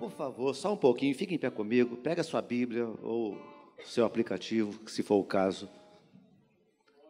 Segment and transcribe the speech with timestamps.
[0.00, 3.36] Por favor, só um pouquinho, fique em pé comigo, pega sua Bíblia ou
[3.84, 5.68] seu aplicativo, se for o caso,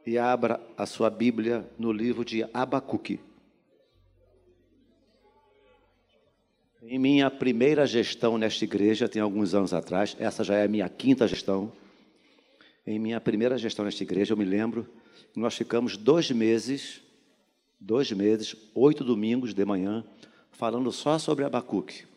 [0.04, 3.20] e abra a sua Bíblia no livro de Abacuque.
[6.82, 10.88] Em minha primeira gestão nesta igreja, tem alguns anos atrás, essa já é a minha
[10.88, 11.70] quinta gestão.
[12.84, 14.84] Em minha primeira gestão nesta igreja, eu me lembro
[15.32, 17.00] que nós ficamos dois meses,
[17.78, 20.04] dois meses, oito domingos de manhã,
[20.50, 22.09] falando só sobre Abacuque.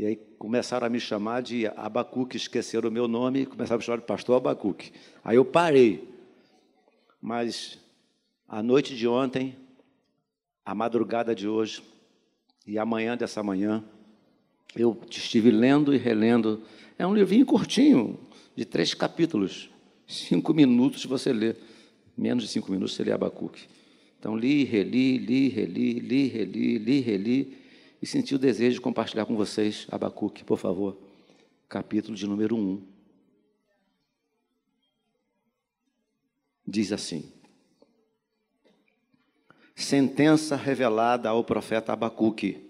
[0.00, 3.78] E aí começaram a me chamar de Abacuque, esqueceram o meu nome e começaram a
[3.80, 4.92] me chamar de pastor Abacuque.
[5.22, 6.08] Aí eu parei.
[7.20, 7.78] Mas
[8.48, 9.54] a noite de ontem,
[10.64, 11.82] a madrugada de hoje
[12.66, 13.84] e amanhã dessa manhã,
[14.74, 16.62] eu estive lendo e relendo.
[16.98, 18.18] É um livrinho curtinho,
[18.56, 19.68] de três capítulos.
[20.08, 21.54] Cinco minutos você lê.
[22.16, 23.68] Menos de cinco minutos você lê Abacuque.
[24.18, 27.59] Então li, reli, li, reli, li, reli, li, reli
[28.00, 30.96] e senti o desejo de compartilhar com vocês Abacuque, por favor,
[31.68, 32.86] capítulo de número 1.
[36.66, 37.30] Diz assim:
[39.74, 42.68] Sentença revelada ao profeta Abacuque.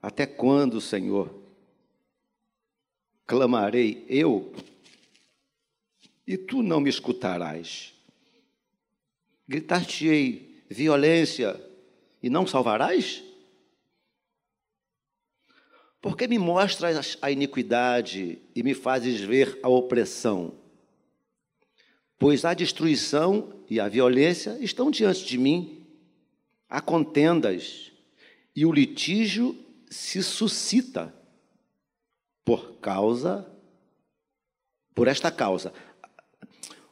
[0.00, 1.42] Até quando, Senhor,
[3.26, 4.54] clamarei eu
[6.24, 7.94] e tu não me escutarás?
[9.48, 11.67] Gritar-te-ei violência
[12.22, 13.22] e não salvarás?
[16.00, 20.54] Porque me mostras a iniquidade e me fazes ver a opressão?
[22.18, 25.86] Pois a destruição e a violência estão diante de mim,
[26.68, 27.92] há contendas,
[28.54, 29.56] e o litígio
[29.90, 31.14] se suscita
[32.44, 33.46] por causa,
[34.94, 35.72] por esta causa.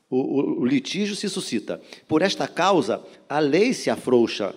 [0.09, 1.81] O, o, o litígio se suscita.
[2.07, 4.55] Por esta causa, a lei se afrouxa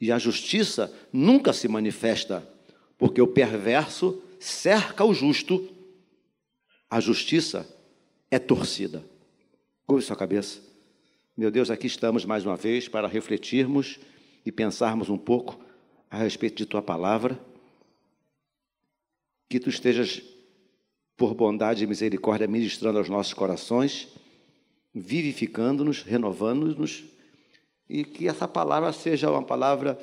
[0.00, 2.48] e a justiça nunca se manifesta,
[2.96, 5.68] porque o perverso cerca o justo,
[6.88, 7.68] a justiça
[8.30, 9.04] é torcida.
[9.86, 10.60] Curve sua cabeça.
[11.36, 13.98] Meu Deus, aqui estamos mais uma vez para refletirmos
[14.44, 15.60] e pensarmos um pouco
[16.10, 17.38] a respeito de tua palavra.
[19.48, 20.22] Que tu estejas,
[21.16, 24.08] por bondade e misericórdia, ministrando aos nossos corações,
[24.94, 27.04] vivificando-nos, renovando-nos
[27.90, 29.98] e que essa palavra seja uma palavra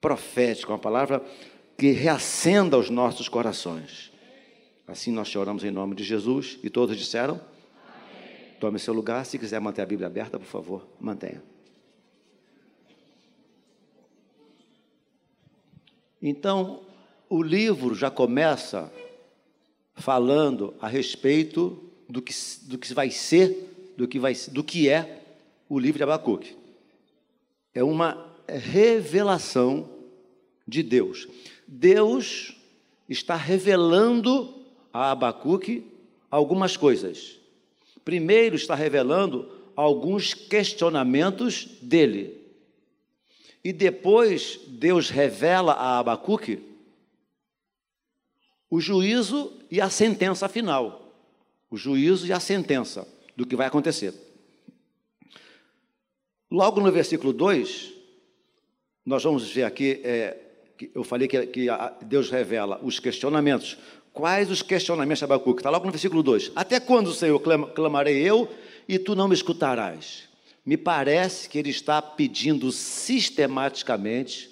[0.00, 1.24] profética, uma palavra
[1.78, 4.12] que reacenda os nossos corações.
[4.84, 7.40] Assim nós choramos em nome de Jesus e todos disseram:
[7.86, 8.56] Amém.
[8.58, 11.40] Tome seu lugar, se quiser manter a Bíblia aberta, por favor, mantenha.
[16.20, 16.80] Então,
[17.28, 18.92] o livro já começa
[19.94, 25.22] falando a respeito do que, do que vai ser, do que, vai, do que é
[25.68, 26.63] o livro de Abacuque
[27.74, 29.90] é uma revelação
[30.66, 31.26] de Deus.
[31.66, 32.56] Deus
[33.08, 34.54] está revelando
[34.92, 35.84] a Abacuque
[36.30, 37.38] algumas coisas.
[38.04, 42.40] Primeiro, está revelando alguns questionamentos dele.
[43.62, 46.62] E depois, Deus revela a Abacuque
[48.70, 51.12] o juízo e a sentença final.
[51.70, 53.06] O juízo e a sentença
[53.36, 54.12] do que vai acontecer.
[56.54, 57.92] Logo no versículo 2,
[59.04, 60.36] nós vamos ver aqui, é,
[60.78, 61.66] que eu falei que, que
[62.02, 63.76] Deus revela os questionamentos.
[64.12, 65.58] Quais os questionamentos de Abacuque?
[65.58, 66.52] Está logo no versículo 2.
[66.54, 68.48] Até quando, Senhor, clamarei eu
[68.88, 70.28] e tu não me escutarás?
[70.64, 74.48] Me parece que ele está pedindo sistematicamente,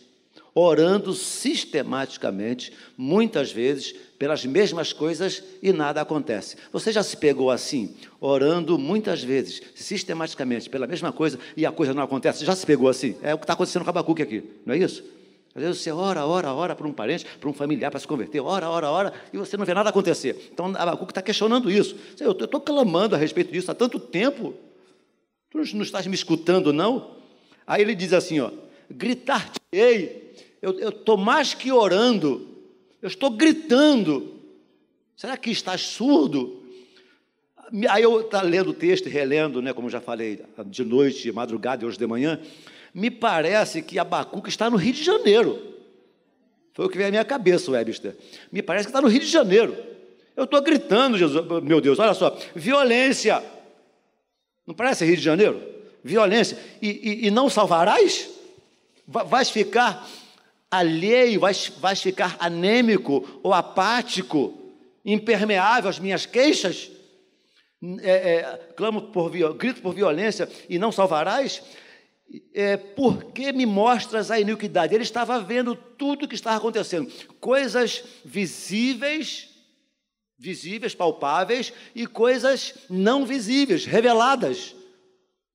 [0.54, 6.56] orando sistematicamente, muitas vezes, pelas mesmas coisas e nada acontece.
[6.72, 11.94] Você já se pegou assim, orando muitas vezes, sistematicamente, pela mesma coisa e a coisa
[11.94, 12.44] não acontece?
[12.44, 13.16] Já se pegou assim?
[13.22, 15.02] É o que está acontecendo com a Abacuque aqui, não é isso?
[15.54, 18.40] Às vezes você ora, ora, ora para um parente, para um familiar para se converter,
[18.40, 20.50] ora, ora, ora, e você não vê nada acontecer.
[20.52, 21.96] Então Abacuque está questionando isso.
[22.18, 24.54] Eu estou clamando a respeito disso há tanto tempo.
[25.50, 27.16] Tu não estás me escutando, não?
[27.66, 28.50] Aí ele diz assim: ó,
[28.90, 30.21] gritar-te-ei,
[30.62, 32.48] eu estou mais que orando,
[33.02, 34.40] eu estou gritando.
[35.16, 36.62] Será que estás surdo?
[37.90, 41.82] Aí eu estou lendo o texto, relendo, né, como já falei, de noite, de madrugada
[41.82, 42.40] e hoje de manhã,
[42.94, 45.58] me parece que Abacuque está no Rio de Janeiro.
[46.74, 48.16] Foi o que veio à minha cabeça, Webster.
[48.50, 49.76] Me parece que está no Rio de Janeiro.
[50.36, 53.42] Eu estou gritando, Jesus, meu Deus, olha só, violência.
[54.66, 55.60] Não parece Rio de Janeiro?
[56.04, 56.58] Violência.
[56.80, 58.30] E, e, e não salvarás?
[59.06, 60.08] Vais ficar
[60.72, 64.58] alheio, vais, vais ficar anêmico ou apático,
[65.04, 66.90] impermeável às minhas queixas?
[68.00, 71.62] É, é, clamo por grito por violência e não salvarás?
[72.54, 74.94] é, por que me mostras a iniquidade?
[74.94, 77.10] Ele estava vendo tudo o que estava acontecendo,
[77.40, 79.50] coisas visíveis,
[80.38, 84.74] visíveis, palpáveis, e coisas não visíveis, reveladas.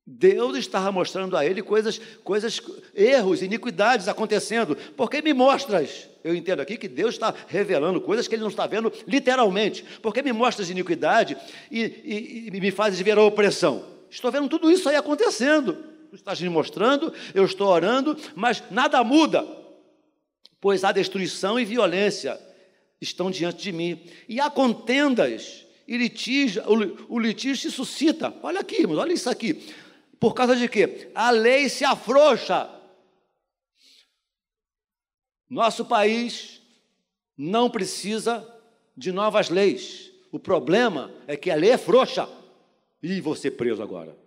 [0.09, 2.61] Deus estava mostrando a ele coisas, coisas,
[2.95, 4.73] erros, iniquidades acontecendo.
[4.95, 6.07] Por que me mostras?
[6.23, 9.83] Eu entendo aqui que Deus está revelando coisas que ele não está vendo literalmente.
[10.01, 11.35] Por que me mostras iniquidade
[11.69, 13.83] e, e, e me fazes ver a opressão?
[14.09, 15.73] Estou vendo tudo isso aí acontecendo.
[16.09, 19.45] Tu estás me mostrando, eu estou orando, mas nada muda,
[20.61, 22.39] pois a destruição e violência
[23.01, 23.99] estão diante de mim.
[24.29, 26.63] E há contendas e litígio,
[27.09, 28.33] o litígio se suscita.
[28.41, 29.61] Olha aqui, irmãos, olha isso aqui.
[30.19, 31.11] Por causa de quê?
[31.13, 32.69] A lei se afrouxa.
[35.49, 36.61] Nosso país
[37.37, 38.45] não precisa
[38.95, 40.11] de novas leis.
[40.31, 42.27] O problema é que a lei é frouxa.
[43.01, 44.17] E você preso agora.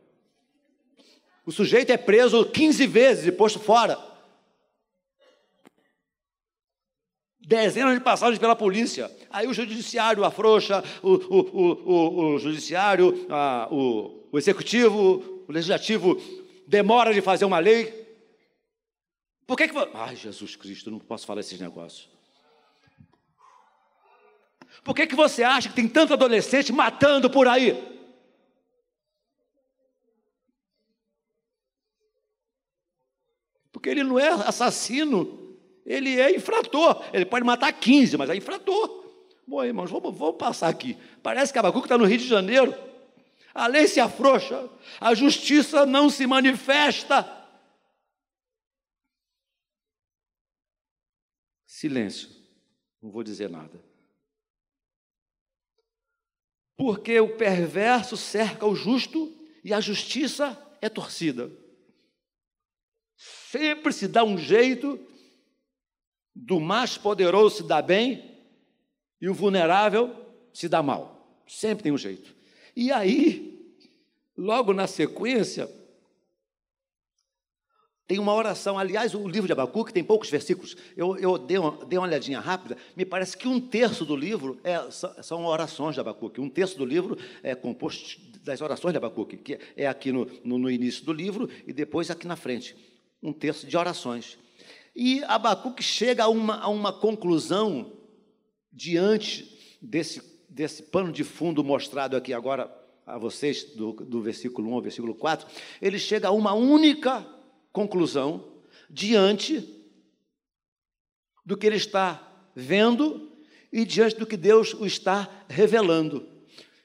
[1.44, 3.98] O sujeito é preso 15 vezes e posto fora.
[7.40, 9.10] Dezenas de passagens pela polícia.
[9.28, 16.16] Aí o judiciário afrouxa, o, o, o, o judiciário, a, o, o executivo o legislativo
[16.64, 18.08] demora de fazer uma lei.
[19.48, 19.76] Por que que...
[19.94, 22.08] Ai, Jesus Cristo, não posso falar esses negócios.
[24.84, 27.72] Por que que você acha que tem tanto adolescente matando por aí?
[33.72, 37.02] Porque ele não é assassino, ele é infrator.
[37.12, 39.04] Ele pode matar 15, mas é infrator.
[39.48, 40.96] Bom, irmãos, vamos, vamos passar aqui.
[41.24, 42.89] Parece que Abacuque está no Rio de Janeiro.
[43.54, 44.68] A lei se afrouxa,
[45.00, 47.38] a justiça não se manifesta.
[51.66, 52.28] Silêncio,
[53.00, 53.82] não vou dizer nada.
[56.76, 61.50] Porque o perverso cerca o justo e a justiça é torcida.
[63.16, 64.98] Sempre se dá um jeito
[66.34, 68.38] do mais poderoso se dar bem
[69.20, 70.14] e o vulnerável
[70.52, 71.42] se dá mal.
[71.46, 72.39] Sempre tem um jeito.
[72.74, 73.74] E aí,
[74.36, 75.68] logo na sequência,
[78.10, 78.76] tem uma oração.
[78.76, 80.76] Aliás, o livro de Abacuque tem poucos versículos.
[80.96, 82.76] Eu, eu dei, uma, dei uma olhadinha rápida.
[82.96, 84.80] Me parece que um terço do livro é,
[85.22, 86.40] são orações de Abacuque.
[86.40, 90.58] Um terço do livro é composto das orações de Abacuque, que é aqui no, no,
[90.58, 92.74] no início do livro e depois aqui na frente.
[93.22, 94.36] Um terço de orações.
[94.94, 97.92] E Abacuque chega a uma, a uma conclusão
[98.72, 100.20] diante desse
[100.50, 102.70] desse pano de fundo mostrado aqui agora
[103.06, 105.46] a vocês, do, do versículo 1 ao versículo 4,
[105.80, 107.26] ele chega a uma única
[107.72, 108.52] conclusão
[108.88, 109.66] diante
[111.46, 113.30] do que ele está vendo
[113.72, 116.26] e diante do que Deus o está revelando.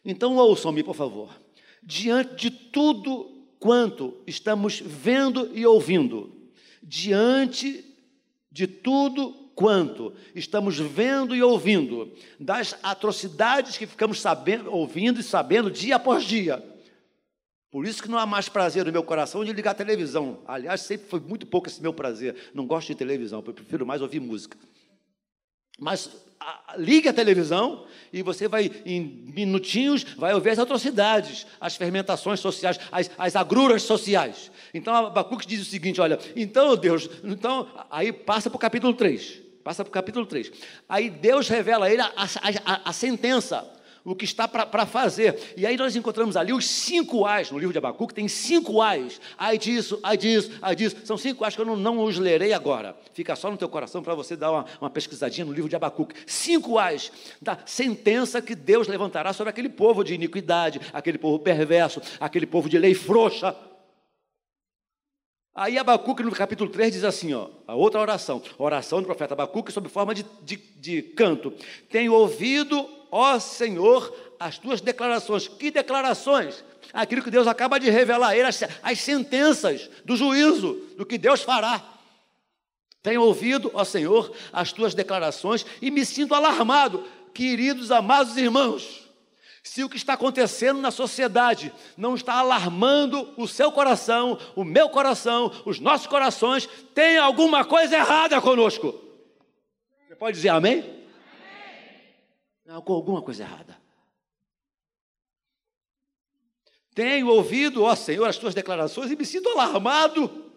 [0.03, 1.35] Então, ouçam-me, por favor.
[1.81, 6.51] Diante de tudo quanto estamos vendo e ouvindo,
[6.81, 7.83] diante
[8.51, 15.71] de tudo quanto estamos vendo e ouvindo das atrocidades que ficamos sabendo, ouvindo e sabendo
[15.71, 16.63] dia após dia.
[17.71, 20.39] Por isso que não há mais prazer no meu coração de ligar a televisão.
[20.47, 22.51] Aliás, sempre foi muito pouco esse meu prazer.
[22.53, 24.57] Não gosto de televisão, eu prefiro mais ouvir música.
[25.77, 26.09] Mas
[26.39, 32.39] a, ligue a televisão e você vai, em minutinhos, vai ouvir as atrocidades, as fermentações
[32.39, 34.51] sociais, as, as agruras sociais.
[34.73, 39.44] Então Abacuque diz o seguinte: olha, então Deus, então, aí passa para o capítulo 3.
[39.65, 40.51] Passa para o capítulo 3.
[40.87, 43.67] Aí Deus revela a ele a, a, a sentença,
[44.03, 45.55] o que está para fazer.
[45.57, 49.19] E aí nós encontramos ali os cinco ais, no livro de Abacuque tem cinco ais.
[49.35, 50.97] Ai disso, ai disso, ai disso.
[51.03, 52.95] São cinco ais que eu não, não os lerei agora.
[53.15, 56.13] Fica só no teu coração para você dar uma, uma pesquisadinha no livro de Abacuque.
[56.27, 57.11] Cinco ais
[57.41, 62.69] da sentença que Deus levantará sobre aquele povo de iniquidade, aquele povo perverso, aquele povo
[62.69, 63.55] de lei frouxa.
[65.55, 69.33] Aí Abacuque, no capítulo 3, diz assim: ó, a outra oração, a oração do profeta
[69.33, 71.53] Abacuque, sob forma de, de, de canto.
[71.89, 75.47] Tenho ouvido, ó Senhor, as tuas declarações.
[75.47, 76.61] Que declarações?
[76.91, 81.17] Aquilo que Deus acaba de revelar a ele, as, as sentenças do juízo, do que
[81.17, 81.81] Deus fará.
[83.01, 87.05] Tenho ouvido, ó Senhor, as tuas declarações e me sinto alarmado.
[87.33, 89.04] Queridos, amados irmãos,
[89.65, 94.87] se o que está acontecendo na sociedade não está alarmando o seu coração, o meu
[94.89, 98.93] coração, os nossos corações, tem alguma coisa errada conosco.
[100.07, 100.81] Você pode dizer amém?
[102.67, 102.75] amém.
[102.75, 103.75] alguma coisa errada.
[106.93, 110.53] Tenho ouvido, ó Senhor, as tuas declarações e me sinto alarmado.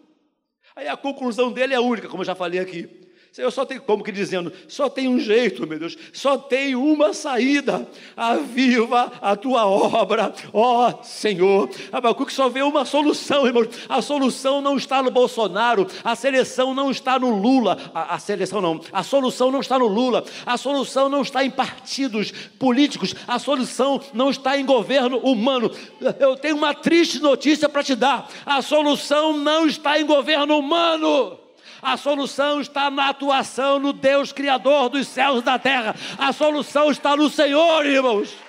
[0.75, 3.08] Aí a conclusão dele é única, como eu já falei aqui.
[3.37, 7.13] Eu só tenho, como que dizendo, só tem um jeito, meu Deus, só tem uma
[7.13, 7.87] saída.
[8.17, 11.69] Aviva a tua obra, ó Senhor.
[11.91, 13.69] Abacuque só vê uma solução, irmãos.
[13.87, 17.77] A solução não está no Bolsonaro, a seleção não está no Lula.
[17.93, 21.51] A, a seleção não, a solução não está no Lula, a solução não está em
[21.51, 25.71] partidos políticos, a solução não está em governo humano.
[26.19, 31.38] Eu tenho uma triste notícia para te dar: a solução não está em governo humano.
[31.81, 35.95] A solução está na atuação no Deus Criador dos céus e da terra.
[36.17, 38.48] A solução está no Senhor, irmãos.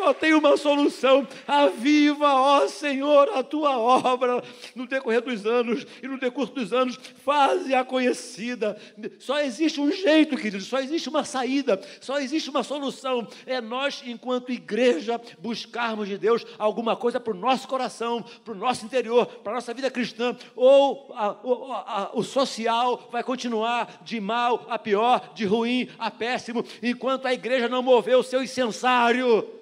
[0.00, 4.42] Só tem uma solução: aviva, ó Senhor, a tua obra
[4.74, 8.80] no decorrer dos anos e no decurso dos anos, faze-a conhecida.
[9.18, 13.28] Só existe um jeito, querido, só existe uma saída, só existe uma solução.
[13.44, 18.56] É nós, enquanto igreja, buscarmos de Deus alguma coisa para o nosso coração, para o
[18.56, 24.18] nosso interior, para a nossa vida cristã, ou a, a, o social vai continuar de
[24.18, 29.59] mal a pior, de ruim a péssimo, enquanto a igreja não moveu o seu incensário.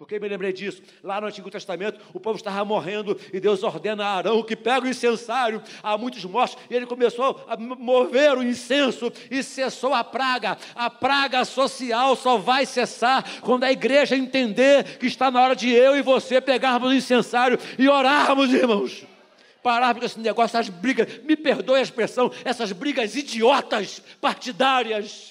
[0.00, 0.82] Porque me lembrei disso.
[1.04, 4.86] Lá no Antigo Testamento, o povo estava morrendo e Deus ordena a Arão que pega
[4.86, 5.62] o incensário.
[5.82, 6.56] Há muitos mortos.
[6.70, 10.56] E ele começou a mover o incenso e cessou a praga.
[10.74, 15.70] A praga social só vai cessar quando a igreja entender que está na hora de
[15.70, 19.04] eu e você pegarmos o incensário e orarmos, irmãos.
[19.62, 25.29] Pararmos com esse negócio, essas brigas, me perdoe a expressão, essas brigas idiotas, partidárias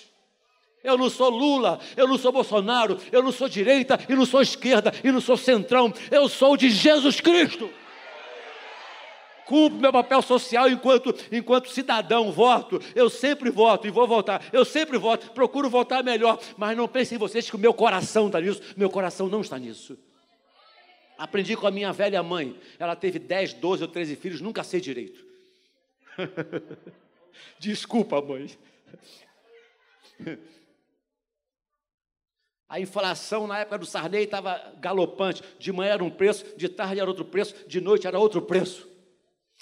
[0.83, 4.41] eu não sou Lula, eu não sou Bolsonaro, eu não sou direita e não sou
[4.41, 7.69] esquerda e não sou centrão, eu sou de Jesus Cristo.
[9.45, 12.79] Cumpro meu papel social enquanto, enquanto cidadão, voto.
[12.93, 14.47] Eu sempre voto e vou votar.
[14.53, 16.39] Eu sempre voto, procuro votar melhor.
[16.55, 18.61] Mas não pensem em vocês que o meu coração está nisso.
[18.77, 19.97] Meu coração não está nisso.
[21.17, 22.55] Aprendi com a minha velha mãe.
[22.77, 25.25] Ela teve 10, 12 ou 13 filhos, nunca sei direito.
[27.57, 28.51] Desculpa, mãe.
[32.69, 35.41] A inflação na época do Sarney estava galopante.
[35.57, 38.87] De manhã era um preço, de tarde era outro preço, de noite era outro preço.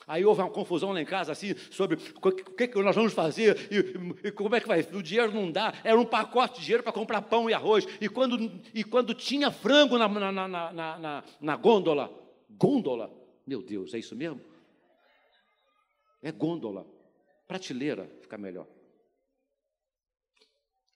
[0.05, 3.57] Aí houve uma confusão lá em casa, assim, sobre o que, que nós vamos fazer
[3.69, 4.81] e, e, como é que vai.
[4.93, 7.85] O dinheiro não dá, era um pacote de dinheiro para comprar pão e arroz.
[7.99, 12.09] E quando, e quando tinha frango na, na, na, na, na, na gôndola,
[12.49, 13.11] gôndola,
[13.45, 14.41] meu Deus, é isso mesmo?
[16.21, 16.85] É gôndola,
[17.45, 18.67] prateleira, fica melhor.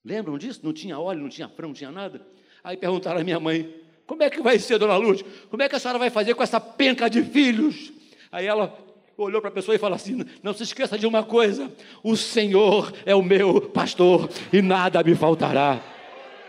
[0.04, 0.62] Lembram disso?
[0.64, 2.26] Não tinha óleo, não tinha frango, não tinha nada.
[2.64, 3.74] Aí perguntaram à minha mãe:
[4.06, 5.26] Como é que vai ser, dona Lourdes?
[5.50, 7.94] Como é que a senhora vai fazer com essa penca de filhos?
[8.32, 8.78] Aí ela
[9.18, 11.72] olhou para a pessoa e falou assim: Não se esqueça de uma coisa:
[12.04, 15.82] o Senhor é o meu pastor e nada me faltará.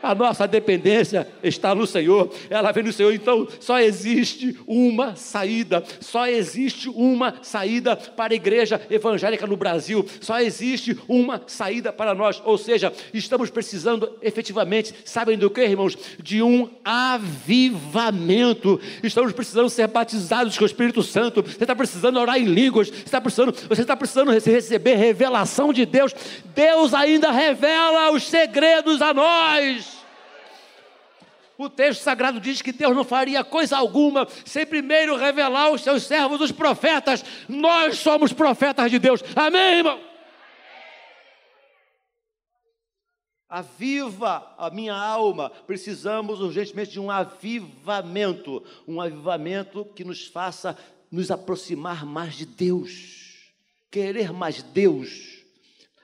[0.03, 3.15] A nossa dependência está no Senhor, ela vem no Senhor.
[3.15, 10.05] Então, só existe uma saída, só existe uma saída para a igreja evangélica no Brasil,
[10.21, 12.43] só existe uma saída para nós.
[12.45, 15.97] Ou seja, estamos precisando efetivamente, sabem do que, irmãos?
[16.21, 18.81] De um avivamento.
[19.03, 21.43] Estamos precisando ser batizados com o Espírito Santo.
[21.43, 25.87] Você está precisando orar em línguas, você está precisando, você está precisando receber revelação de
[25.87, 26.13] Deus.
[26.55, 29.92] Deus ainda revela os segredos a nós.
[31.63, 36.03] O texto sagrado diz que Deus não faria coisa alguma sem primeiro revelar aos seus
[36.03, 37.25] servos, os profetas.
[37.49, 39.23] Nós somos profetas de Deus.
[39.37, 40.01] Amém, irmão?
[43.49, 45.51] Aviva a minha alma.
[45.51, 50.77] Precisamos urgentemente de um avivamento, um avivamento que nos faça
[51.13, 53.53] nos aproximar mais de Deus,
[53.89, 55.45] querer mais Deus.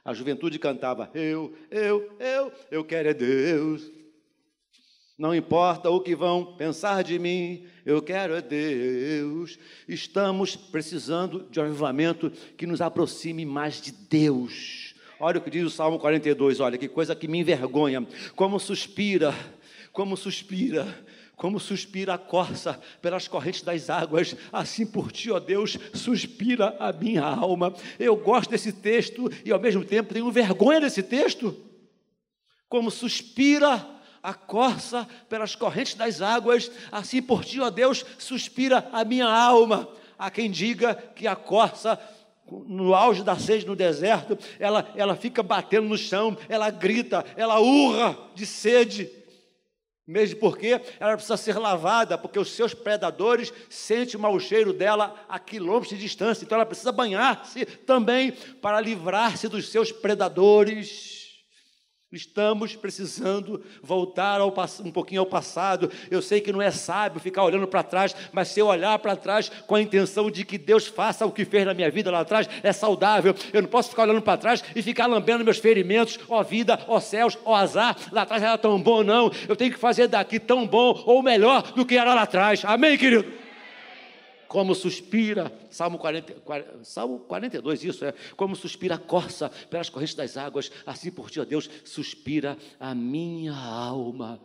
[0.04, 3.97] A juventude cantava: Eu, eu, eu, eu quero é Deus.
[5.18, 9.58] Não importa o que vão pensar de mim, eu quero é Deus.
[9.88, 14.94] Estamos precisando de um avivamento que nos aproxime mais de Deus.
[15.18, 18.06] Olha o que diz o Salmo 42, olha que coisa que me envergonha.
[18.36, 19.34] Como suspira,
[19.90, 20.86] como suspira,
[21.34, 26.92] como suspira a corça pelas correntes das águas, assim por ti, ó Deus, suspira a
[26.92, 27.74] minha alma.
[27.98, 31.56] Eu gosto desse texto e ao mesmo tempo tenho vergonha desse texto.
[32.68, 39.04] Como suspira a corça pelas correntes das águas, assim por ti, ó Deus, suspira a
[39.04, 39.88] minha alma.
[40.18, 41.98] Há quem diga que a corça
[42.66, 47.60] no auge da sede no deserto, ela, ela fica batendo no chão, ela grita, ela
[47.60, 49.10] urra de sede.
[50.06, 55.14] Mesmo porque ela precisa ser lavada, porque os seus predadores sentem o mau cheiro dela
[55.28, 56.44] a quilômetros de distância.
[56.44, 61.17] Então ela precisa banhar-se também para livrar-se dos seus predadores.
[62.10, 65.92] Estamos precisando voltar ao, um pouquinho ao passado.
[66.10, 69.14] Eu sei que não é sábio ficar olhando para trás, mas se eu olhar para
[69.14, 72.20] trás com a intenção de que Deus faça o que fez na minha vida lá
[72.20, 73.34] atrás, é saudável.
[73.52, 76.98] Eu não posso ficar olhando para trás e ficar lambendo meus ferimentos, ó vida, ó
[76.98, 77.94] céus, ó azar.
[78.10, 79.30] Lá atrás era tão bom, não.
[79.46, 82.62] Eu tenho que fazer daqui tão bom ou melhor do que era lá atrás.
[82.64, 83.47] Amém, querido?
[84.48, 86.34] Como suspira, Salmo, 40,
[86.82, 91.38] Salmo 42, isso é, como suspira a corça pelas correntes das águas, assim por ti,
[91.38, 94.40] ó Deus, suspira a minha alma,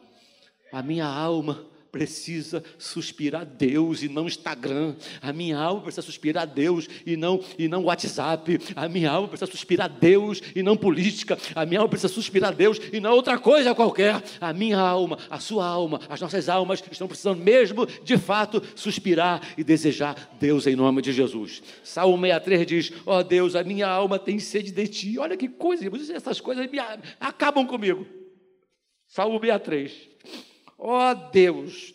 [0.71, 4.95] a minha alma precisa suspirar Deus e não Instagram.
[5.21, 8.57] A minha alma precisa suspirar Deus e não e não WhatsApp.
[8.75, 11.37] A minha alma precisa suspirar Deus e não política.
[11.53, 14.23] A minha alma precisa suspirar Deus e não outra coisa qualquer.
[14.41, 19.53] A minha alma, a sua alma, as nossas almas estão precisando mesmo, de fato, suspirar
[19.55, 21.61] e desejar Deus em nome de Jesus.
[21.83, 25.19] Salmo 63 diz: Ó oh Deus, a minha alma tem sede de ti.
[25.19, 26.79] Olha que coisa, essas coisas me
[27.19, 28.07] acabam comigo.
[29.05, 30.12] Salmo 63.
[30.85, 31.93] Ó oh Deus,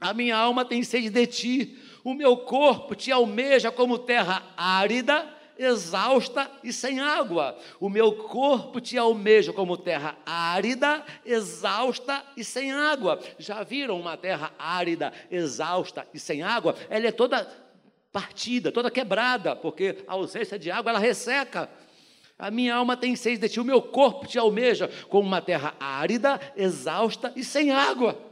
[0.00, 5.28] a minha alma tem sede de ti, o meu corpo te almeja como terra árida,
[5.58, 7.58] exausta e sem água.
[7.78, 13.20] O meu corpo te almeja como terra árida, exausta e sem água.
[13.38, 16.74] Já viram uma terra árida, exausta e sem água?
[16.88, 17.46] Ela é toda
[18.10, 21.68] partida, toda quebrada, porque a ausência de água ela resseca.
[22.38, 25.74] A minha alma tem sede de ti, o meu corpo te almeja como uma terra
[25.78, 28.29] árida, exausta e sem água.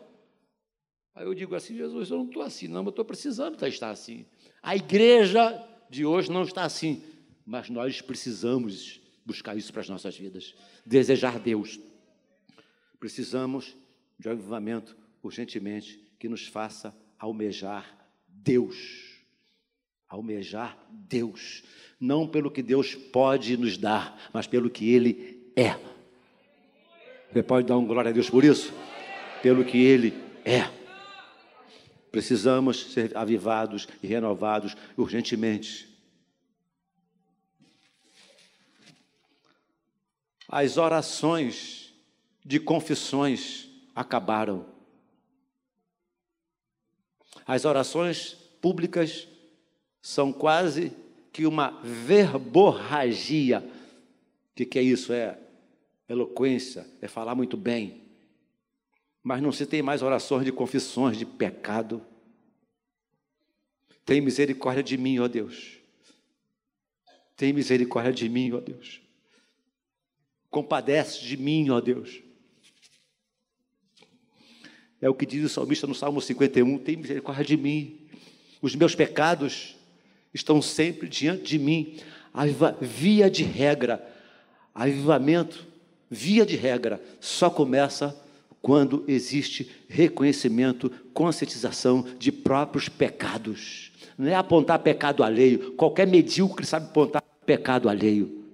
[1.19, 4.25] Aí eu digo assim, Jesus, eu não estou assim, não, eu estou precisando estar assim.
[4.63, 7.03] A igreja de hoje não está assim,
[7.45, 10.55] mas nós precisamos buscar isso para as nossas vidas,
[10.87, 11.81] desejar Deus.
[13.01, 13.77] Precisamos
[14.17, 17.99] de um avivamento urgentemente que nos faça almejar
[18.29, 18.77] Deus.
[20.09, 21.65] Almejar Deus,
[21.99, 25.77] não pelo que Deus pode nos dar, mas pelo que Ele é.
[27.33, 28.73] Você pode dar um glória a Deus por isso?
[29.43, 30.78] Pelo que Ele é.
[32.11, 35.89] Precisamos ser avivados e renovados urgentemente.
[40.49, 41.93] As orações
[42.45, 44.65] de confissões acabaram.
[47.47, 49.29] As orações públicas
[50.01, 50.93] são quase
[51.33, 53.61] que uma verborragia.
[53.61, 55.13] O que, que é isso?
[55.13, 55.39] É
[56.09, 58.08] eloquência, é falar muito bem
[59.29, 62.01] mas não se tem mais orações de confissões de pecado.
[64.03, 65.77] Tem misericórdia de mim, ó Deus.
[67.37, 69.03] Tem misericórdia de mim, ó Deus.
[70.49, 72.23] Compadece de mim, ó Deus.
[74.99, 78.09] É o que diz o salmista no Salmo 51: tem misericórdia de mim.
[78.63, 79.77] Os meus pecados
[80.33, 81.99] estão sempre diante de mim.
[82.81, 84.11] Via de regra,
[84.75, 85.67] avivamento,
[86.09, 88.27] via de regra, só começa
[88.61, 93.93] quando existe reconhecimento, conscientização de próprios pecados.
[94.17, 98.45] Não é apontar pecado alheio, qualquer medíocre sabe apontar pecado alheio.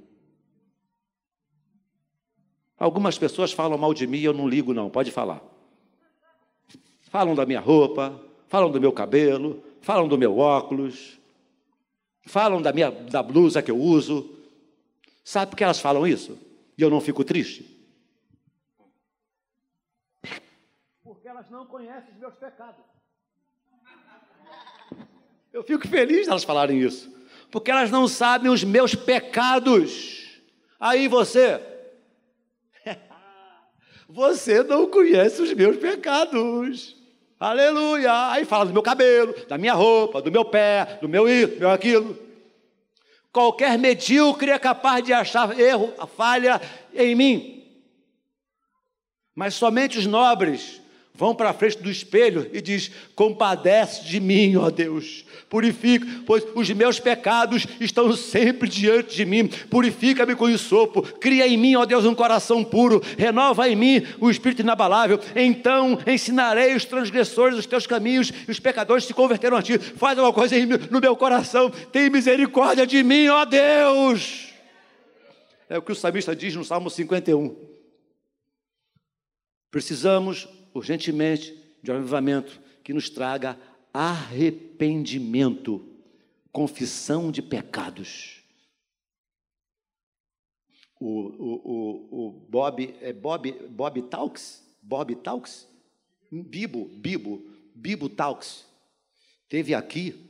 [2.78, 5.42] Algumas pessoas falam mal de mim e eu não ligo, não, pode falar.
[7.02, 11.18] Falam da minha roupa, falam do meu cabelo, falam do meu óculos,
[12.26, 14.30] falam da minha da blusa que eu uso.
[15.24, 16.38] Sabe por que elas falam isso?
[16.76, 17.73] E eu não fico triste?
[21.34, 22.84] Elas não conhecem os meus pecados.
[25.52, 27.12] Eu fico feliz elas falarem isso,
[27.50, 30.40] porque elas não sabem os meus pecados.
[30.78, 31.60] Aí você,
[34.08, 36.96] você não conhece os meus pecados.
[37.38, 38.30] Aleluia!
[38.30, 41.60] Aí fala do meu cabelo, da minha roupa, do meu pé, do meu isso, do
[41.60, 42.16] meu aquilo.
[43.32, 46.60] Qualquer medíocre é capaz de achar erro, falha
[46.94, 47.82] em mim.
[49.34, 50.83] Mas somente os nobres
[51.16, 55.24] vão para a frente do espelho e diz: Compadece de mim, ó Deus.
[55.48, 59.46] Purifica, pois os meus pecados estão sempre diante de mim.
[59.46, 61.03] Purifica-me com o sopro.
[61.03, 63.00] Cria em mim, ó Deus, um coração puro.
[63.16, 65.20] Renova em mim o espírito inabalável.
[65.37, 69.79] Então ensinarei os transgressores os teus caminhos e os pecadores se converteram a ti.
[69.79, 70.57] Faz alguma coisa
[70.90, 71.70] no meu coração.
[71.70, 74.53] Tem misericórdia de mim, ó Deus.
[75.68, 77.55] É o que o salmista diz no Salmo 51.
[79.70, 83.58] Precisamos urgentemente de um avivamento que nos traga
[83.92, 85.88] arrependimento,
[86.50, 88.42] confissão de pecados.
[91.00, 94.62] O, o, o, o Bob, é Bob, Bob Talks?
[94.82, 95.68] Bob Talks?
[96.30, 98.66] Bibo, Bibo, Bibo Talks.
[99.48, 100.24] Teve aqui,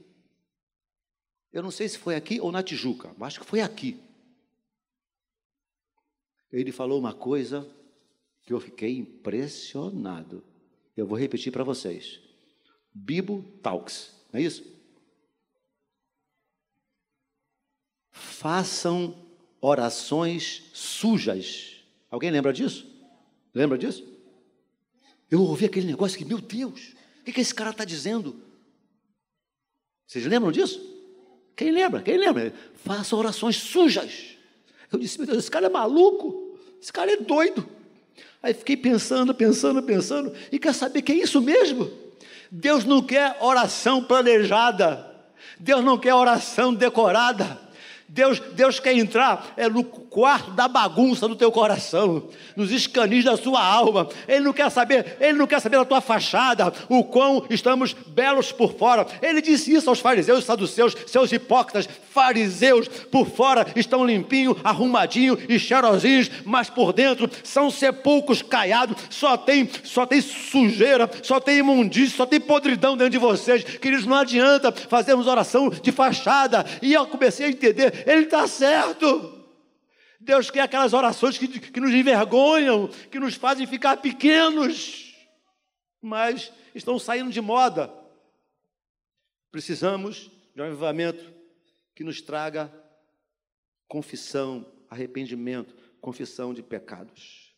[1.53, 3.99] eu não sei se foi aqui ou na Tijuca, mas acho que foi aqui.
[6.53, 7.69] Ele falou uma coisa
[8.45, 10.43] que eu fiquei impressionado.
[10.97, 12.21] Eu vou repetir para vocês.
[12.93, 14.65] Bibo Talks, não é isso?
[18.11, 19.17] Façam
[19.61, 21.85] orações sujas.
[22.11, 22.87] Alguém lembra disso?
[23.53, 24.07] Lembra disso?
[25.31, 28.41] Eu ouvi aquele negócio que, meu Deus, o que, que esse cara está dizendo?
[30.07, 30.81] Vocês lembram disso?
[31.57, 32.03] Quem lembra?
[32.03, 32.53] Quem lembra?
[32.75, 34.37] Façam orações sujas.
[34.93, 37.69] Eu disse, meu Deus, esse cara é maluco, esse cara é doido.
[38.45, 41.91] Aí fiquei pensando, pensando, pensando, e quer saber que é isso mesmo?
[42.51, 45.11] Deus não quer oração planejada,
[45.59, 47.59] Deus não quer oração decorada,
[48.15, 53.37] Deus, Deus quer entrar é, no quarto da bagunça do teu coração, nos escanis da
[53.37, 54.09] sua alma.
[54.29, 58.53] Ele não quer saber, ele não quer saber da tua fachada, o quão estamos belos
[58.53, 59.05] por fora.
[59.21, 65.41] Ele disse isso aos fariseus e saduceus, seus hipócritas, fariseus por fora estão limpinhos, arrumadinhos
[65.49, 71.59] e cheirosinhos, mas por dentro são sepulcros caiados, só tem, só tem sujeira, só tem
[71.59, 73.65] imundícia, só tem podridão dentro de vocês.
[73.65, 76.65] Queridos, não adianta fazermos oração de fachada.
[76.81, 79.45] E eu comecei a entender, ele está certo.
[80.21, 85.15] Deus quer aquelas orações que, que nos envergonham, que nos fazem ficar pequenos,
[86.01, 87.93] mas estão saindo de moda.
[89.51, 91.33] Precisamos de um avivamento
[91.95, 92.73] que nos traga
[93.87, 97.55] confissão, arrependimento, confissão de pecados.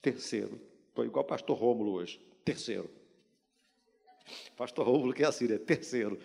[0.00, 2.20] Terceiro, estou igual pastor Rômulo hoje.
[2.44, 2.90] Terceiro.
[4.56, 5.58] Pastor Rômulo que é assim, né?
[5.58, 6.18] Terceiro.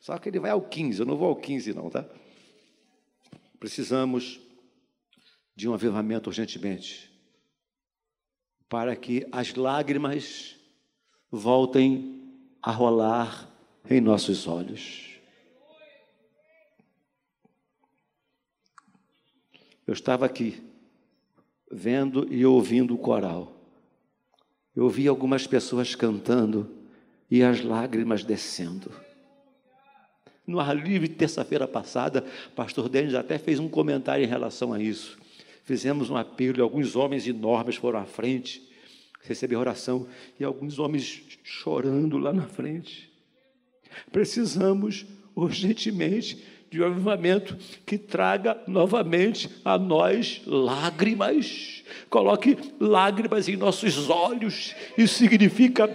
[0.00, 2.04] Só que ele vai ao 15, eu não vou ao 15 não, tá?
[3.62, 4.40] Precisamos
[5.54, 7.16] de um avivamento urgentemente,
[8.68, 10.56] para que as lágrimas
[11.30, 13.48] voltem a rolar
[13.88, 15.16] em nossos olhos.
[19.86, 20.60] Eu estava aqui,
[21.70, 23.64] vendo e ouvindo o coral.
[24.74, 26.68] Eu ouvi algumas pessoas cantando
[27.30, 28.90] e as lágrimas descendo.
[30.46, 32.24] No ar livre, terça-feira passada,
[32.56, 35.16] pastor Denis até fez um comentário em relação a isso.
[35.64, 38.60] Fizemos um apelo e alguns homens enormes foram à frente,
[39.22, 40.06] receber oração,
[40.40, 43.08] e alguns homens chorando lá na frente.
[44.10, 51.84] Precisamos urgentemente de um avivamento que traga novamente a nós lágrimas.
[52.08, 54.74] Coloque lágrimas em nossos olhos.
[54.96, 55.86] Isso significa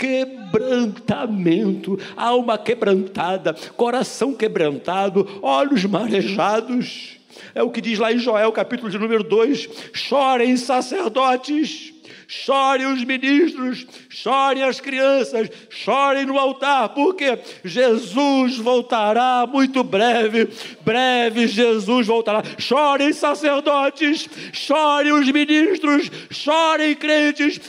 [0.00, 7.18] quebrantamento, alma quebrantada, coração quebrantado, olhos marejados.
[7.54, 11.99] É o que diz lá em Joel, capítulo de número 2: chorem sacerdotes
[12.30, 20.48] chorem os ministros, chorem as crianças, chorem no altar, porque Jesus voltará muito breve,
[20.82, 22.40] breve Jesus voltará.
[22.56, 27.60] Chorem sacerdotes, chorem os ministros, chorem crentes.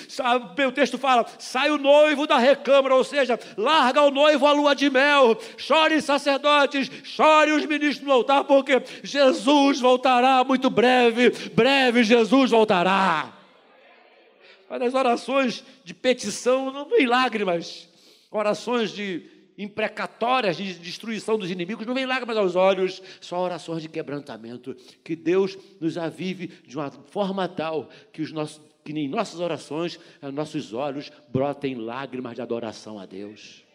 [0.67, 4.76] O texto fala: sai o noivo da recâmara, ou seja, larga o noivo a lua
[4.76, 5.36] de mel.
[5.58, 13.40] Chorem sacerdotes, chorem os ministros no altar, porque Jesus voltará muito breve, breve Jesus voltará.
[14.72, 17.90] Mas nas orações de petição não vem lágrimas.
[18.32, 23.90] Orações de imprecatórias de destruição dos inimigos, não vem lágrimas aos olhos, só orações de
[23.90, 24.74] quebrantamento.
[25.04, 30.00] Que Deus nos avive de uma forma tal que, os nossos, que em nossas orações,
[30.34, 33.66] nossos olhos, brotem lágrimas de adoração a Deus.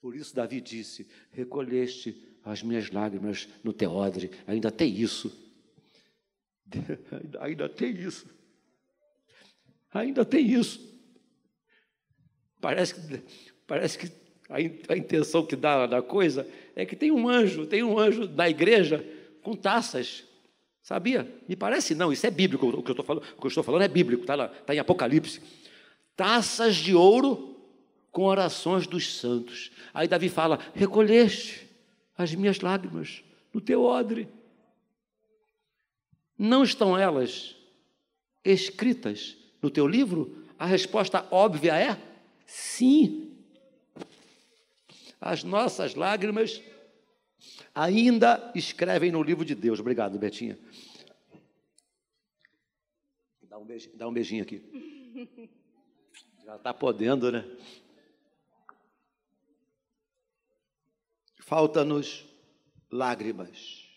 [0.00, 4.30] Por isso Davi disse: recolheste as minhas lágrimas no teodre.
[4.46, 5.30] Ainda tem isso.
[7.40, 8.37] ainda tem isso.
[9.92, 10.86] Ainda tem isso.
[12.60, 13.22] Parece que,
[13.66, 14.12] parece que
[14.48, 18.48] a, intenção que dá da coisa é que tem um anjo, tem um anjo na
[18.48, 19.04] igreja
[19.42, 20.24] com taças.
[20.82, 21.30] Sabia?
[21.46, 22.66] Me parece não, isso é bíblico.
[22.66, 24.78] O que eu estou falando, o que eu estou falando é bíblico, está está em
[24.78, 25.40] Apocalipse.
[26.16, 27.56] Taças de ouro
[28.10, 29.70] com orações dos santos.
[29.92, 31.68] Aí Davi fala: recolheste
[32.16, 33.22] as minhas lágrimas
[33.52, 34.28] no teu odre.
[36.36, 37.56] Não estão elas
[38.44, 40.46] escritas no teu livro?
[40.58, 41.96] A resposta óbvia é
[42.46, 43.36] sim.
[45.20, 46.62] As nossas lágrimas
[47.74, 49.80] ainda escrevem no livro de Deus.
[49.80, 50.58] Obrigado, Betinha.
[53.42, 55.50] Dá um beijinho, dá um beijinho aqui.
[56.44, 57.44] Já está podendo, né?
[61.40, 62.26] Falta-nos
[62.90, 63.87] lágrimas.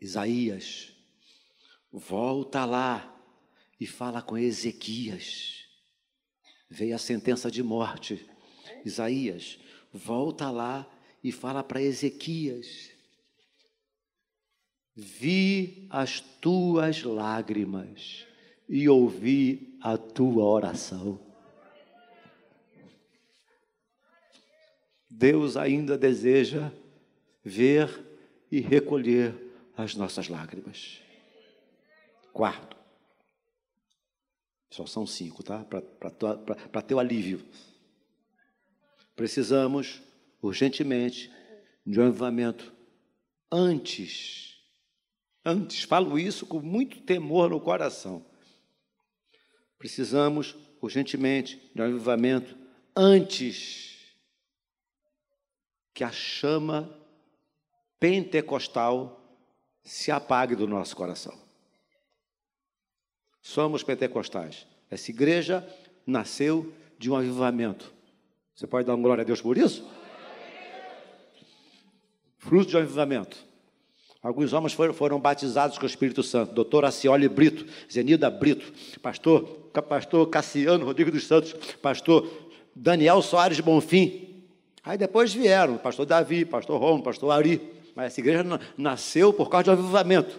[0.00, 0.92] Isaías,
[1.92, 3.14] volta lá
[3.80, 5.64] e fala com Ezequias.
[6.70, 8.28] Veio a sentença de morte.
[8.84, 9.58] Isaías,
[9.92, 10.88] volta lá
[11.22, 12.90] e fala para Ezequias.
[14.94, 18.26] Vi as tuas lágrimas
[18.68, 21.18] e ouvi a tua oração.
[25.08, 26.70] Deus ainda deseja
[27.42, 28.04] ver
[28.50, 29.47] e recolher
[29.78, 31.00] as nossas lágrimas.
[32.32, 32.76] Quarto,
[34.70, 35.64] só são cinco, tá?
[35.64, 37.44] Para ter o alívio.
[39.14, 40.02] Precisamos
[40.42, 41.32] urgentemente
[41.86, 42.72] de um avivamento
[43.50, 44.58] antes.
[45.44, 48.26] Antes, falo isso com muito temor no coração.
[49.78, 52.56] Precisamos urgentemente de um avivamento
[52.96, 54.16] antes
[55.94, 56.92] que a chama
[57.98, 59.27] pentecostal
[59.88, 61.34] se apague do nosso coração.
[63.40, 64.66] Somos pentecostais.
[64.90, 65.66] Essa igreja
[66.06, 67.90] nasceu de um avivamento.
[68.54, 69.88] Você pode dar uma glória a Deus por isso?
[72.36, 73.38] Fruto de um avivamento.
[74.22, 76.52] Alguns homens foram, foram, batizados com o Espírito Santo.
[76.52, 78.70] Doutor Acioli Brito, Zenida Brito,
[79.00, 79.42] pastor,
[79.88, 82.28] pastor Cassiano Rodrigo dos Santos, pastor
[82.76, 84.44] Daniel Soares Bonfim.
[84.84, 87.77] Aí depois vieram, pastor Davi, pastor Romo, pastor Ari.
[87.98, 88.44] Mas essa igreja
[88.76, 90.38] nasceu por causa de avivamento.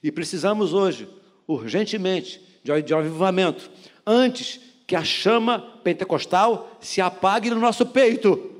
[0.00, 1.08] E precisamos hoje,
[1.48, 3.68] urgentemente, de um avivamento,
[4.06, 8.52] antes que a chama pentecostal se apague no nosso peito.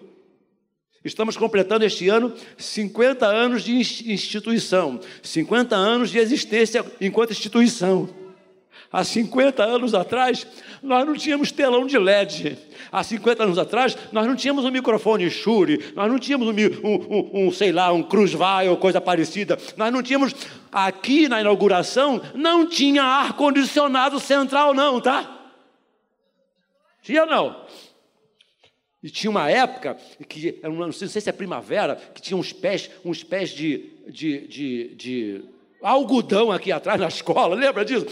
[1.05, 8.26] Estamos completando este ano 50 anos de instituição, 50 anos de existência enquanto instituição.
[8.92, 10.46] Há 50 anos atrás,
[10.83, 12.57] nós não tínhamos telão de LED.
[12.90, 17.46] Há 50 anos atrás, nós não tínhamos um microfone Shure, nós não tínhamos um, um,
[17.46, 19.59] um sei lá, um Cruzvai ou coisa parecida.
[19.77, 20.35] Nós não tínhamos,
[20.70, 25.33] aqui na inauguração, não tinha ar-condicionado central não, tá?
[27.03, 27.64] Tinha não?
[29.03, 29.96] E tinha uma época
[30.29, 34.94] que, não sei se é primavera, que tinha uns pés, uns pés de, de, de,
[34.94, 35.44] de
[35.83, 38.07] algodão aqui atrás na escola, lembra disso?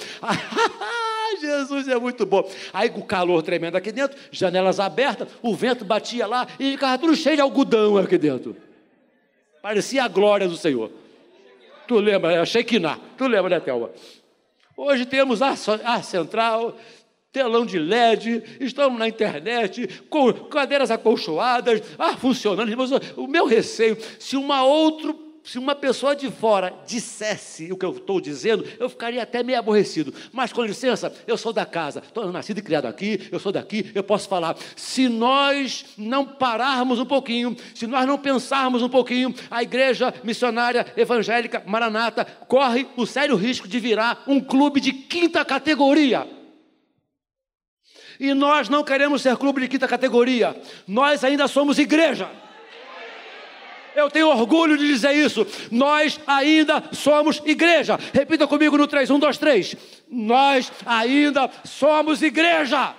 [1.41, 2.49] Jesus é muito bom.
[2.73, 7.15] Aí o calor tremendo aqui dentro, janelas abertas, o vento batia lá e ficava tudo
[7.15, 8.57] cheio de algodão aqui dentro.
[9.63, 10.91] Parecia a glória do Senhor.
[11.87, 12.33] Tu lembra?
[12.33, 12.99] É Shekinah.
[13.17, 13.91] Tu lembra, né, Thelma?
[14.77, 16.77] Hoje temos a, a central,
[17.31, 22.73] telão de LED, estamos na internet, com cadeiras acolchoadas, ah, funcionando.
[23.17, 27.91] O meu receio, se uma outra, se uma pessoa de fora dissesse o que eu
[27.91, 30.13] estou dizendo, eu ficaria até meio aborrecido.
[30.33, 33.93] Mas com licença, eu sou da casa, estou nascido e criado aqui, eu sou daqui,
[33.95, 34.57] eu posso falar.
[34.75, 40.87] Se nós não pararmos um pouquinho, se nós não pensarmos um pouquinho, a igreja missionária
[40.97, 46.27] evangélica Maranata corre o sério risco de virar um clube de quinta categoria.
[48.19, 52.31] E nós não queremos ser clube de quinta categoria, nós ainda somos igreja.
[53.95, 55.47] Eu tenho orgulho de dizer isso.
[55.71, 57.99] Nós ainda somos igreja.
[58.13, 59.77] Repita comigo no 3, 1, 2, 3.
[60.09, 62.95] Nós ainda somos igreja.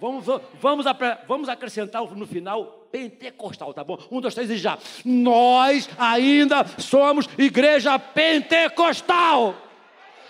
[0.00, 0.24] Vamos,
[0.60, 0.86] vamos,
[1.26, 3.98] vamos acrescentar no final pentecostal, tá bom?
[4.10, 4.78] Um, dois, três e já.
[5.04, 9.56] Nós ainda somos igreja pentecostal.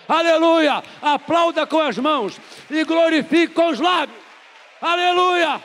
[0.09, 0.83] Aleluia!
[1.03, 4.19] Aplauda com as mãos e glorifique com os lábios.
[4.81, 5.61] Aleluia!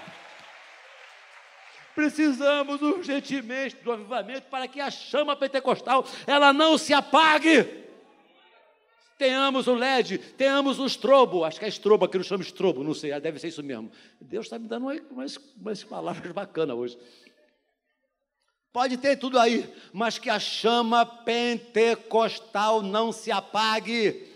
[1.96, 7.84] Precisamos urgentemente do avivamento para que a chama pentecostal ela não se apague.
[9.18, 11.46] Tenhamos o LED, tenhamos o estrobo.
[11.46, 13.92] Acho que é estrobo, aqui não chama estrobo, não sei, deve ser isso mesmo.
[14.20, 16.98] Deus está me dando umas, umas palavras bacanas hoje.
[18.74, 24.33] Pode ter tudo aí, mas que a chama pentecostal não se apague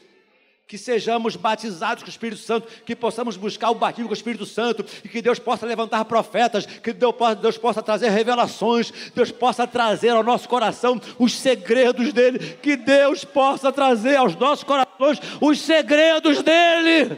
[0.67, 4.45] que sejamos batizados com o Espírito Santo, que possamos buscar o batismo com o Espírito
[4.45, 9.31] Santo, e que Deus possa levantar profetas, que Deus possa, Deus possa trazer revelações, Deus
[9.31, 15.19] possa trazer ao nosso coração os segredos dele, que Deus possa trazer aos nossos corações
[15.39, 17.17] os segredos dele.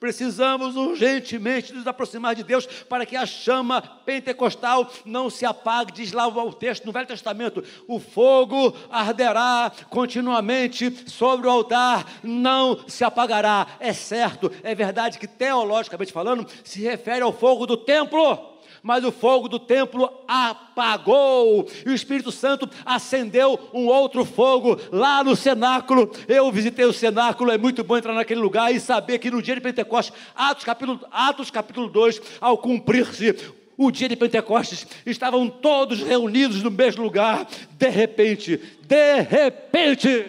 [0.00, 5.92] Precisamos urgentemente nos aproximar de Deus para que a chama pentecostal não se apague.
[5.92, 12.78] Diz lá o texto no Velho Testamento: o fogo arderá continuamente sobre o altar, não
[12.86, 13.66] se apagará.
[13.80, 18.57] É certo, é verdade que teologicamente falando, se refere ao fogo do templo
[18.88, 25.22] mas o fogo do templo apagou, e o Espírito Santo acendeu um outro fogo lá
[25.22, 26.10] no cenáculo.
[26.26, 29.56] Eu visitei o cenáculo, é muito bom entrar naquele lugar e saber que no dia
[29.56, 33.36] de Pentecostes, Atos capítulo, Atos capítulo 2, ao cumprir-se
[33.76, 37.46] o dia de Pentecostes, estavam todos reunidos no mesmo lugar.
[37.72, 40.28] De repente, de repente,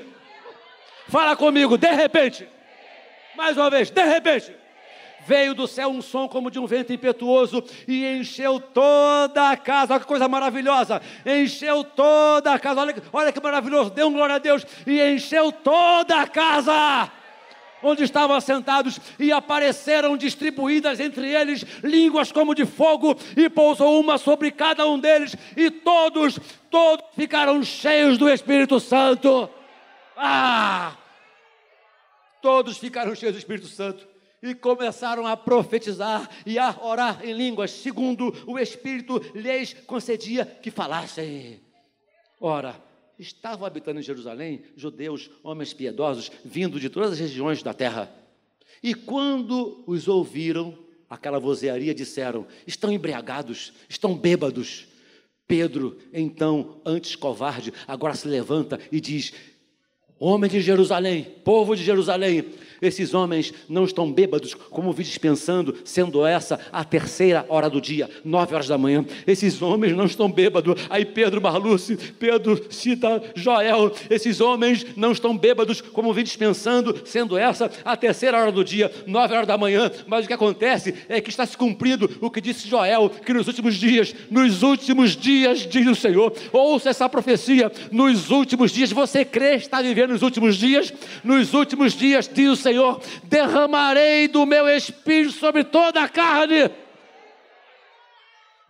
[1.07, 2.45] fala comigo, de repente,
[3.37, 4.51] mais uma vez, de repente,
[5.25, 9.93] veio do céu um som como de um vento impetuoso e encheu toda a casa.
[9.93, 11.01] Olha que coisa maravilhosa!
[11.25, 12.81] Encheu toda a casa.
[12.81, 13.89] Olha, olha que maravilhoso!
[13.89, 17.11] Deu um glória a Deus e encheu toda a casa
[17.81, 24.17] onde estavam assentados, e apareceram distribuídas entre eles línguas como de fogo, e pousou uma
[24.17, 26.37] sobre cada um deles, e todos,
[26.69, 29.49] todos ficaram cheios do Espírito Santo.
[30.17, 30.97] Ah!
[32.41, 37.71] Todos ficaram cheios do Espírito Santo e começaram a profetizar e a orar em línguas,
[37.71, 41.59] segundo o Espírito lhes concedia que falassem.
[42.39, 42.81] Ora,
[43.17, 48.09] estavam habitando em Jerusalém judeus, homens piedosos, vindo de todas as regiões da terra.
[48.81, 50.77] E quando os ouviram,
[51.09, 54.87] aquela vozearia, disseram: estão embriagados, estão bêbados.
[55.45, 59.33] Pedro, então, antes covarde, agora se levanta e diz:
[60.19, 62.45] Homem de Jerusalém, povo de Jerusalém,
[62.81, 68.09] esses homens não estão bêbados, como vi dispensando, sendo essa a terceira hora do dia,
[68.23, 69.05] nove horas da manhã.
[69.27, 70.75] Esses homens não estão bêbados.
[70.89, 73.91] Aí Pedro Marluce, Pedro cita Joel.
[74.09, 78.91] Esses homens não estão bêbados, como vi dispensando, sendo essa a terceira hora do dia,
[79.05, 79.91] nove horas da manhã.
[80.07, 83.47] Mas o que acontece é que está se cumprindo o que disse Joel, que nos
[83.47, 89.25] últimos dias, nos últimos dias, diz o Senhor, ouça essa profecia, nos últimos dias, você
[89.25, 90.93] crê está vivendo nos últimos dias?
[91.23, 96.69] Nos últimos dias, diz o Senhor derramarei do meu espírito sobre toda a carne.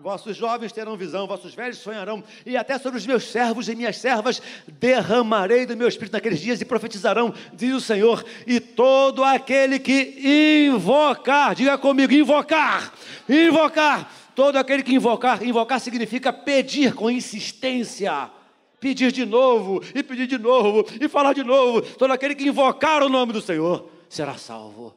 [0.02, 3.98] Vossos jovens terão visão, vossos velhos sonharão, e até sobre os meus servos e minhas
[3.98, 8.24] servas derramarei do meu espírito naqueles dias e profetizarão, diz o Senhor.
[8.48, 12.94] E todo aquele que invocar, diga comigo, invocar,
[13.28, 18.32] invocar, todo aquele que invocar, invocar significa pedir com insistência
[18.80, 21.82] pedir de novo, e pedir de novo, e falar de novo.
[21.82, 24.96] Todo aquele que invocar o nome do Senhor será salvo.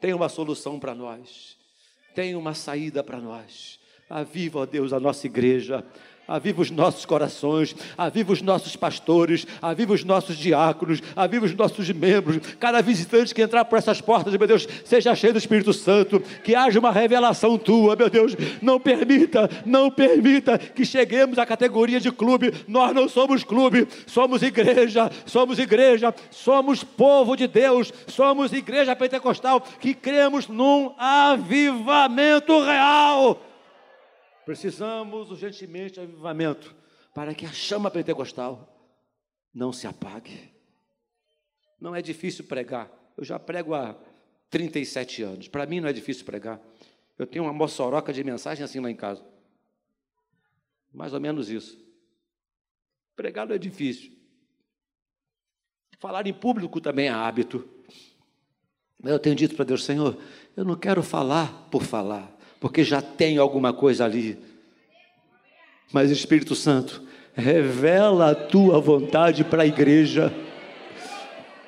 [0.00, 1.56] Tem uma solução para nós,
[2.14, 3.78] tem uma saída para nós.
[4.08, 5.84] Aviva, ó Deus, a nossa igreja
[6.28, 11.88] aviva os nossos corações, aviva os nossos pastores, aviva os nossos diáconos, aviva os nossos
[11.90, 16.20] membros, cada visitante que entrar por essas portas, meu Deus, seja cheio do Espírito Santo,
[16.44, 21.98] que haja uma revelação tua, meu Deus, não permita, não permita que cheguemos à categoria
[21.98, 28.52] de clube, nós não somos clube, somos igreja, somos igreja, somos povo de Deus, somos
[28.52, 33.40] igreja pentecostal, que cremos num avivamento real,
[34.48, 36.74] Precisamos urgentemente de avivamento
[37.14, 38.98] para que a chama pentecostal
[39.52, 40.50] não se apague.
[41.78, 42.90] Não é difícil pregar.
[43.14, 43.94] Eu já prego há
[44.48, 45.48] 37 anos.
[45.48, 46.58] Para mim não é difícil pregar.
[47.18, 49.22] Eu tenho uma moçoroca de mensagem assim lá em casa.
[50.94, 51.78] Mais ou menos isso.
[53.14, 54.16] Pregar não é difícil.
[55.98, 57.68] Falar em público também é hábito.
[59.04, 60.18] Eu tenho dito para Deus, Senhor,
[60.56, 64.38] eu não quero falar por falar porque já tem alguma coisa ali.
[65.92, 67.02] Mas Espírito Santo,
[67.34, 70.32] revela a tua vontade para a igreja.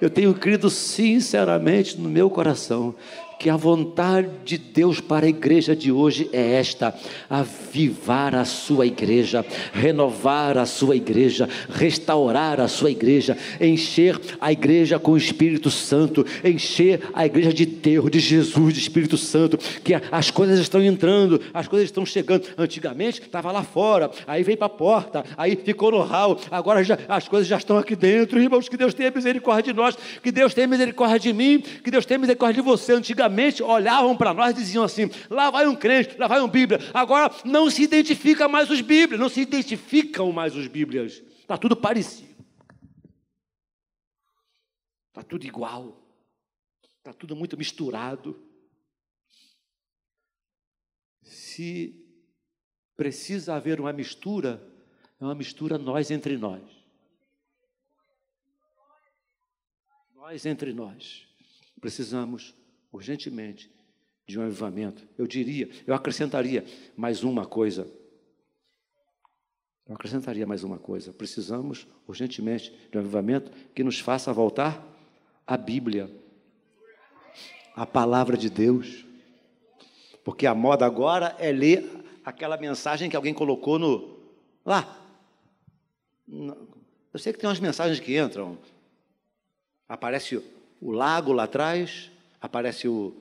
[0.00, 2.94] Eu tenho crido sinceramente no meu coração
[3.40, 6.94] que a vontade de Deus para a igreja de hoje é esta:
[7.28, 14.98] avivar a sua igreja, renovar a sua igreja, restaurar a sua igreja, encher a igreja
[14.98, 19.94] com o Espírito Santo, encher a igreja de Deus, de Jesus, de Espírito Santo, que
[19.94, 22.46] as coisas estão entrando, as coisas estão chegando.
[22.58, 26.98] Antigamente estava lá fora, aí veio para a porta, aí ficou no hall, agora já,
[27.08, 28.68] as coisas já estão aqui dentro, irmãos.
[28.68, 32.18] Que Deus tenha misericórdia de nós, que Deus tenha misericórdia de mim, que Deus tenha
[32.18, 32.92] misericórdia de você.
[32.92, 36.48] Antigamente antigamente olhavam para nós e diziam assim: lá vai um crente, lá vai um
[36.48, 36.78] Bíblia.
[36.92, 41.22] Agora não se identifica mais os Bíblias, não se identificam mais os Bíblias.
[41.40, 42.44] Está tudo parecido.
[45.08, 45.96] Está tudo igual.
[46.98, 48.40] Está tudo muito misturado.
[51.22, 51.96] Se
[52.96, 54.62] precisa haver uma mistura,
[55.20, 56.62] é uma mistura nós entre nós.
[60.14, 61.26] Nós entre nós.
[61.80, 62.54] Precisamos
[62.92, 63.70] urgentemente
[64.26, 65.06] de um avivamento.
[65.18, 66.64] Eu diria, eu acrescentaria
[66.96, 67.90] mais uma coisa.
[69.88, 71.12] Eu acrescentaria mais uma coisa.
[71.12, 74.86] Precisamos urgentemente de um avivamento que nos faça voltar
[75.46, 76.08] à Bíblia,
[77.74, 79.04] à palavra de Deus.
[80.24, 81.84] Porque a moda agora é ler
[82.24, 84.20] aquela mensagem que alguém colocou no
[84.64, 84.96] lá.
[87.12, 88.56] Eu sei que tem umas mensagens que entram.
[89.88, 90.40] Aparece
[90.80, 93.14] o lago lá atrás, aparece o,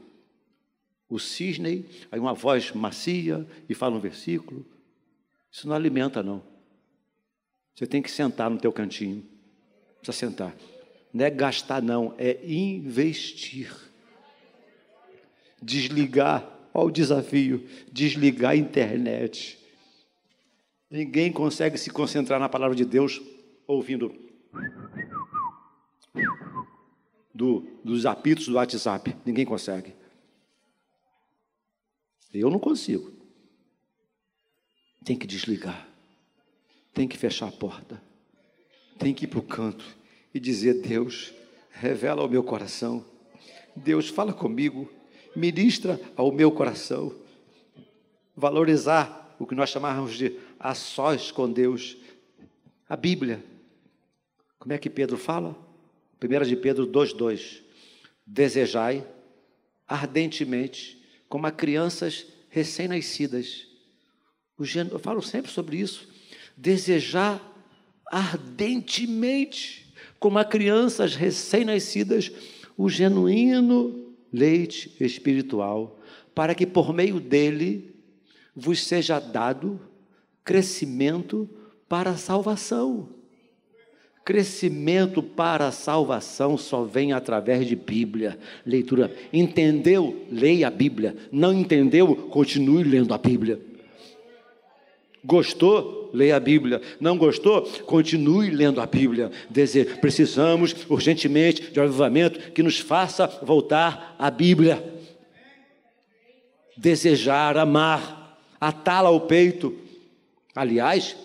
[1.10, 4.66] o cisne, aí uma voz macia e fala um versículo.
[5.52, 6.44] Isso não alimenta, não.
[7.76, 9.26] Você tem que sentar no teu cantinho.
[9.98, 10.56] Precisa sentar.
[11.14, 13.76] Não é gastar, não, é investir.
[15.62, 19.58] desligar, olha o desafio, desligar a internet.
[20.90, 23.22] Ninguém consegue se concentrar na palavra de Deus
[23.68, 24.14] ouvindo
[27.40, 29.16] do, dos apitos do WhatsApp.
[29.26, 29.96] Ninguém consegue.
[32.34, 33.14] Eu não consigo.
[35.06, 35.88] Tem que desligar.
[36.94, 38.04] Tem que fechar a porta.
[38.98, 39.86] Tem que ir para o canto
[40.34, 41.34] e dizer: Deus,
[41.72, 43.06] revela ao meu coração.
[43.74, 44.92] Deus, fala comigo.
[45.34, 47.16] Ministra ao meu coração.
[48.36, 51.96] Valorizar o que nós chamávamos de a sós com Deus.
[52.90, 53.42] A Bíblia.
[54.60, 55.69] Como é que Pedro fala?
[56.22, 57.62] 1 de Pedro 2,2.
[58.26, 59.06] Desejai
[59.88, 63.68] ardentemente, como a crianças recém-nascidas.
[64.92, 66.08] Eu falo sempre sobre isso.
[66.56, 67.42] Desejar
[68.06, 72.32] ardentemente, como a crianças recém-nascidas,
[72.78, 76.00] o genuíno leite espiritual,
[76.36, 77.96] para que por meio dele
[78.56, 79.80] vos seja dado
[80.44, 81.50] crescimento
[81.88, 83.19] para a salvação.
[84.30, 89.12] Crescimento para a salvação só vem através de Bíblia, leitura.
[89.34, 90.24] Entendeu?
[90.32, 91.16] Leia a Bíblia.
[91.32, 92.16] Não entendeu?
[92.16, 93.60] Continue lendo a Bíblia.
[95.26, 96.12] Gostou?
[96.14, 96.80] Leia a Bíblia.
[97.00, 97.64] Não gostou?
[97.88, 99.32] Continue lendo a Bíblia.
[99.50, 104.94] Dizer, precisamos urgentemente de um avivamento que nos faça voltar à Bíblia.
[106.78, 109.76] Desejar, amar, atá-la ao peito.
[110.56, 111.18] Aliás,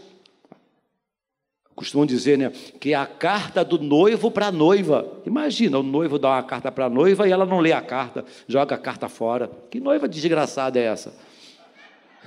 [1.74, 2.50] costumam dizer, né,
[2.80, 5.20] que é a carta do noivo para a noiva.
[5.26, 8.24] Imagina, o noivo dá uma carta para a noiva e ela não lê a carta,
[8.46, 9.50] joga a carta fora.
[9.70, 11.14] Que noiva desgraçada é essa?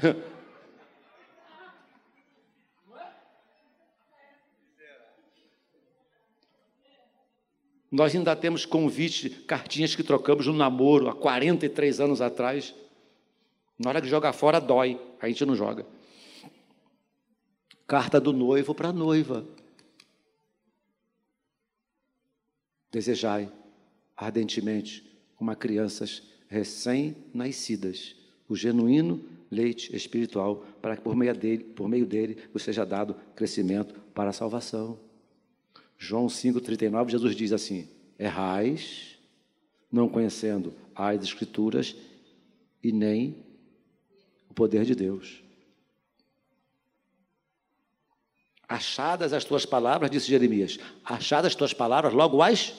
[7.89, 12.75] Nós ainda temos convite, cartinhas que trocamos no namoro há 43 anos atrás.
[13.79, 14.99] Na hora que joga fora, dói.
[15.21, 15.85] A gente não joga.
[17.87, 19.47] Carta do noivo para a noiva.
[22.91, 23.49] Desejai
[24.15, 28.15] ardentemente, como crianças recém-nascidas,
[28.49, 33.15] o genuíno leite espiritual, para que por meio dele, por meio dele, vos seja dado
[33.35, 34.99] crescimento para a salvação.
[35.97, 37.87] João 5,39, Jesus diz assim:
[38.19, 39.17] Errais,
[39.91, 41.95] não conhecendo as Escrituras
[42.83, 43.37] e nem
[44.49, 45.46] o poder de Deus.
[48.67, 52.73] Achadas as tuas palavras, disse Jeremias, achadas as tuas palavras, logo as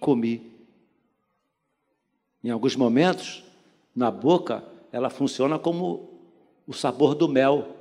[0.00, 0.50] comi.
[2.42, 3.44] Em alguns momentos,
[3.94, 6.10] na boca, ela funciona como
[6.66, 7.76] o sabor do mel,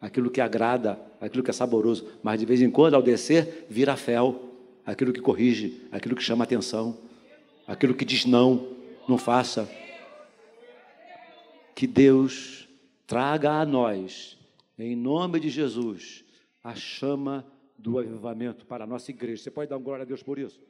[0.00, 3.96] aquilo que agrada, aquilo que é saboroso, mas de vez em quando, ao descer, vira
[3.96, 4.50] fel,
[4.86, 6.96] aquilo que corrige, aquilo que chama atenção,
[7.66, 8.68] aquilo que diz não,
[9.08, 9.68] não faça.
[11.74, 12.68] Que Deus
[13.06, 14.38] traga a nós,
[14.78, 16.24] em nome de Jesus,
[16.62, 17.46] a chama
[17.78, 19.42] do avivamento para a nossa igreja.
[19.42, 20.60] Você pode dar um glória a Deus por isso?